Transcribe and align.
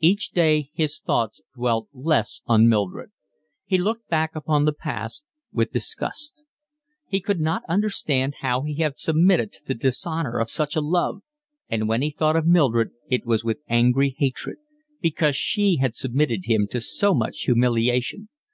Each 0.00 0.30
day 0.30 0.70
his 0.72 0.98
thoughts 0.98 1.42
dwelt 1.54 1.88
less 1.92 2.40
on 2.46 2.70
Mildred. 2.70 3.10
He 3.66 3.76
looked 3.76 4.08
back 4.08 4.34
upon 4.34 4.64
the 4.64 4.72
past 4.72 5.24
with 5.52 5.72
disgust. 5.72 6.42
He 7.06 7.20
could 7.20 7.38
not 7.38 7.64
understand 7.68 8.36
how 8.40 8.62
he 8.62 8.76
had 8.76 8.98
submitted 8.98 9.52
to 9.52 9.62
the 9.62 9.74
dishonour 9.74 10.38
of 10.38 10.48
such 10.48 10.74
a 10.74 10.80
love; 10.80 11.20
and 11.68 11.86
when 11.86 12.00
he 12.00 12.08
thought 12.10 12.34
of 12.34 12.46
Mildred 12.46 12.92
it 13.10 13.26
was 13.26 13.44
with 13.44 13.58
angry 13.68 14.14
hatred, 14.16 14.56
because 15.02 15.36
she 15.36 15.76
had 15.76 15.94
submitted 15.94 16.46
him 16.46 16.66
to 16.70 16.80
so 16.80 17.12
much 17.12 17.40
humiliation. 17.42 18.30